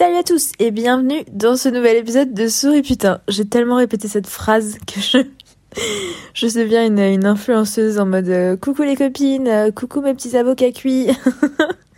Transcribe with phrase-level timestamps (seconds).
[0.00, 3.20] Salut à tous et bienvenue dans ce nouvel épisode de Souris Putain.
[3.28, 5.18] J'ai tellement répété cette phrase que je,
[6.32, 10.38] je deviens une, une influenceuse en mode euh, coucou les copines, euh, coucou mes petits
[10.38, 11.08] avocats cuits.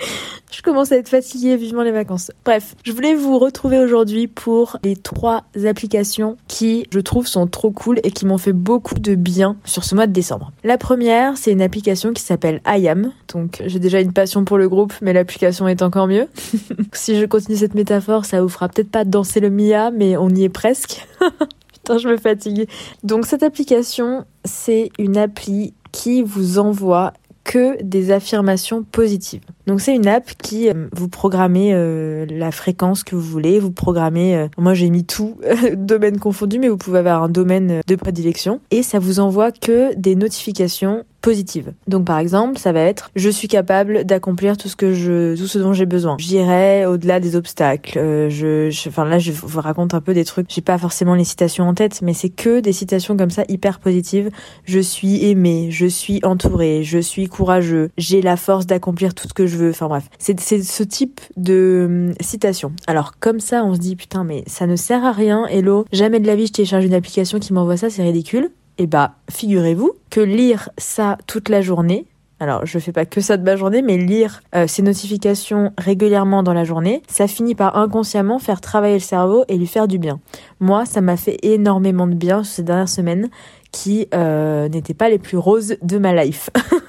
[0.50, 2.32] Je commence à être fatiguée, vivement les vacances.
[2.44, 7.70] Bref, je voulais vous retrouver aujourd'hui pour les trois applications qui, je trouve, sont trop
[7.70, 10.52] cool et qui m'ont fait beaucoup de bien sur ce mois de décembre.
[10.64, 13.12] La première, c'est une application qui s'appelle IAM.
[13.32, 16.28] Donc, j'ai déjà une passion pour le groupe, mais l'application est encore mieux.
[16.92, 20.28] si je continue cette métaphore, ça vous fera peut-être pas danser le Mia, mais on
[20.28, 21.06] y est presque.
[21.72, 22.68] Putain, je me fatigue.
[23.04, 27.12] Donc, cette application, c'est une appli qui vous envoie
[27.48, 29.40] que des affirmations positives.
[29.66, 33.72] Donc c'est une app qui euh, vous programmez euh, la fréquence que vous voulez, vous
[33.72, 35.38] programmez euh, moi j'ai mis tout
[35.74, 39.94] domaine confondu mais vous pouvez avoir un domaine de prédilection et ça vous envoie que
[39.94, 41.72] des notifications positive.
[41.86, 45.46] Donc par exemple, ça va être je suis capable d'accomplir tout ce que je tout
[45.46, 46.16] ce dont j'ai besoin.
[46.18, 47.98] J'irai au-delà des obstacles.
[47.98, 50.46] Euh, je, je, enfin là je vous raconte un peu des trucs.
[50.48, 53.80] J'ai pas forcément les citations en tête, mais c'est que des citations comme ça hyper
[53.80, 54.30] positives.
[54.64, 59.34] Je suis aimé, je suis entouré, je suis courageux, j'ai la force d'accomplir tout ce
[59.34, 59.70] que je veux.
[59.70, 62.72] Enfin bref, c'est c'est ce type de hum, citation.
[62.86, 65.46] Alors comme ça, on se dit putain mais ça ne sert à rien.
[65.46, 68.50] Hello, jamais de la vie je télécharge une application qui m'envoie ça, c'est ridicule.
[68.78, 72.06] Eh bah, figurez-vous que lire ça toute la journée,
[72.38, 76.44] alors je fais pas que ça de ma journée, mais lire euh, ces notifications régulièrement
[76.44, 79.98] dans la journée, ça finit par inconsciemment faire travailler le cerveau et lui faire du
[79.98, 80.20] bien.
[80.60, 83.28] Moi, ça m'a fait énormément de bien ces dernières semaines
[83.72, 86.50] qui euh, n'étaient pas les plus roses de ma life.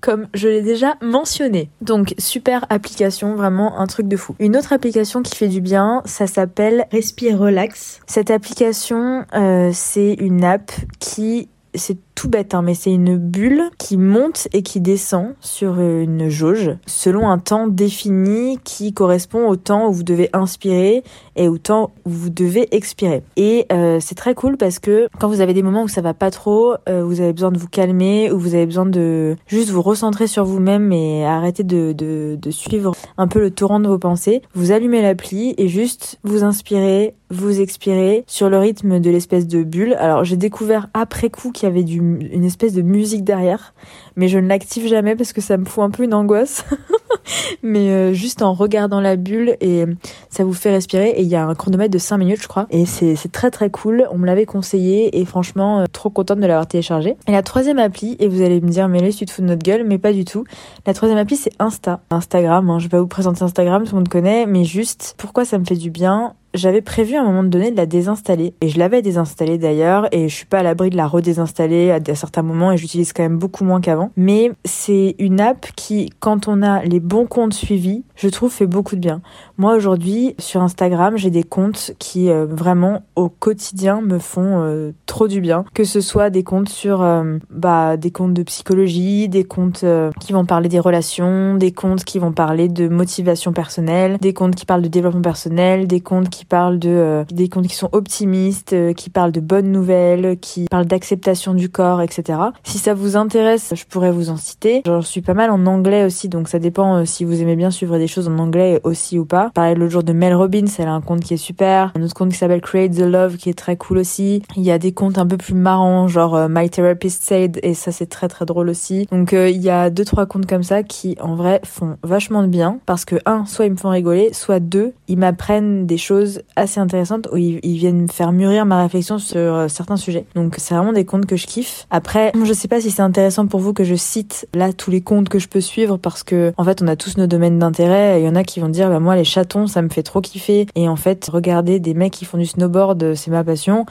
[0.00, 1.70] comme je l'ai déjà mentionné.
[1.80, 4.34] Donc super application, vraiment un truc de fou.
[4.38, 8.00] Une autre application qui fait du bien, ça s'appelle Respire Relax.
[8.06, 13.64] Cette application, euh, c'est une app qui c'est tout bête, hein, mais c'est une bulle
[13.78, 19.56] qui monte et qui descend sur une jauge selon un temps défini qui correspond au
[19.56, 21.02] temps où vous devez inspirer
[21.34, 23.24] et au temps où vous devez expirer.
[23.36, 26.14] Et euh, c'est très cool parce que quand vous avez des moments où ça va
[26.14, 29.70] pas trop, euh, vous avez besoin de vous calmer, ou vous avez besoin de juste
[29.70, 33.88] vous recentrer sur vous-même et arrêter de, de, de suivre un peu le torrent de
[33.88, 39.10] vos pensées, vous allumez l'appli et juste vous inspirez, vous expirez sur le rythme de
[39.10, 39.94] l'espèce de bulle.
[39.94, 43.74] Alors j'ai découvert après coup qu'il y avait une espèce de musique derrière,
[44.16, 46.64] mais je ne l'active jamais parce que ça me fout un peu une angoisse.
[47.62, 49.84] mais euh, juste en regardant la bulle et
[50.28, 52.66] ça vous fait respirer et il y a un chronomètre de 5 minutes je crois.
[52.70, 54.06] Et c'est très très cool.
[54.10, 57.16] On me l'avait conseillé et franchement euh, trop contente de l'avoir téléchargé.
[57.26, 59.46] Et la troisième appli et vous allez me dire mais là tu te fous de
[59.46, 60.44] notre gueule mais pas du tout.
[60.86, 62.00] La troisième appli c'est Insta.
[62.10, 65.44] Instagram hein, je vais pas vous présenter Instagram tout le monde connaît mais juste pourquoi
[65.44, 66.34] ça me fait du bien?
[66.54, 68.54] J'avais prévu à un moment donné de la désinstaller.
[68.60, 72.14] Et je l'avais désinstallée d'ailleurs et je suis pas à l'abri de la redésinstaller à
[72.14, 74.10] certains moments et j'utilise quand même beaucoup moins qu'avant.
[74.16, 78.66] Mais c'est une app qui quand on a les bons comptes suivis je trouve fait
[78.66, 79.20] beaucoup de bien.
[79.56, 84.92] Moi aujourd'hui sur Instagram j'ai des comptes qui euh, vraiment au quotidien me font euh,
[85.06, 85.64] trop du bien.
[85.74, 89.84] Que ce soit des comptes sur euh, bah des comptes de psychologie des comptes
[90.20, 94.54] qui vont parler des relations des comptes qui vont parler de motivation personnelle des comptes
[94.54, 97.76] qui parlent de développement personnel des comptes qui qui parlent de euh, des comptes qui
[97.76, 102.40] sont optimistes, euh, qui parlent de bonnes nouvelles, qui parlent d'acceptation du corps, etc.
[102.64, 104.82] Si ça vous intéresse, je pourrais vous en citer.
[104.84, 107.70] J'en suis pas mal en anglais aussi, donc ça dépend euh, si vous aimez bien
[107.70, 109.52] suivre des choses en anglais aussi ou pas.
[109.54, 111.92] Pareil, l'autre jour de Mel Robbins, elle a un compte qui est super.
[111.94, 114.42] Un autre compte qui s'appelle Create the Love, qui est très cool aussi.
[114.56, 117.92] Il y a des comptes un peu plus marrants, genre My Therapist Said, et ça
[117.92, 119.06] c'est très très drôle aussi.
[119.12, 122.48] Donc il y a deux trois comptes comme ça qui en vrai font vachement de
[122.48, 126.31] bien parce que un, soit ils me font rigoler, soit deux, ils m'apprennent des choses
[126.56, 130.24] assez intéressantes où ils, viennent faire mûrir ma réflexion sur euh, certains sujets.
[130.34, 131.86] Donc c'est vraiment des comptes que je kiffe.
[131.90, 135.00] Après, je sais pas si c'est intéressant pour vous que je cite là tous les
[135.00, 138.20] comptes que je peux suivre parce que en fait on a tous nos domaines d'intérêt.
[138.20, 140.20] Il y en a qui vont dire bah moi les chatons ça me fait trop
[140.20, 143.86] kiffer et en fait regarder des mecs qui font du snowboard c'est ma passion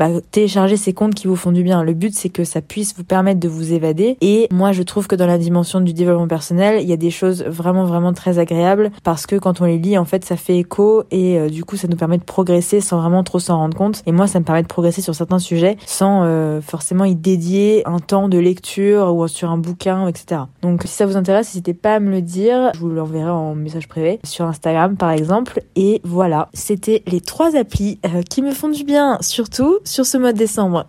[0.00, 1.82] bah, télécharger ces comptes qui vous font du bien.
[1.82, 4.16] Le but c'est que ça puisse vous permettre de vous évader.
[4.22, 7.10] Et moi je trouve que dans la dimension du développement personnel, il y a des
[7.10, 10.56] choses vraiment vraiment très agréables parce que quand on les lit en fait ça fait
[10.56, 13.76] écho et euh, du coup ça nous permet de progresser sans vraiment trop s'en rendre
[13.76, 14.02] compte.
[14.06, 17.82] Et moi ça me permet de progresser sur certains sujets sans euh, forcément y dédier
[17.86, 20.40] un temps de lecture ou sur un bouquin, etc.
[20.62, 22.70] Donc si ça vous intéresse, n'hésitez pas à me le dire.
[22.72, 25.60] Je vous l'enverrai en message privé sur Instagram par exemple.
[25.76, 30.16] Et voilà, c'était les trois applis euh, qui me font du bien, surtout sur ce
[30.16, 30.86] mois de décembre.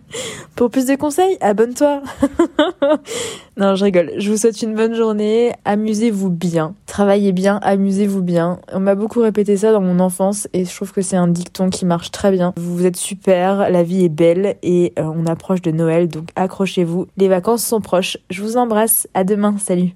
[0.56, 2.02] Pour plus de conseils, abonne-toi.
[3.56, 4.12] non, je rigole.
[4.16, 5.52] Je vous souhaite une bonne journée.
[5.64, 6.74] Amusez-vous bien.
[6.86, 8.58] Travaillez bien, amusez-vous bien.
[8.72, 11.70] On m'a beaucoup répété ça dans mon enfance et je trouve que c'est un dicton
[11.70, 12.54] qui marche très bien.
[12.56, 17.06] Vous êtes super, la vie est belle et euh, on approche de Noël, donc accrochez-vous.
[17.16, 18.16] Les vacances sont proches.
[18.30, 19.06] Je vous embrasse.
[19.14, 19.56] À demain.
[19.58, 19.94] Salut.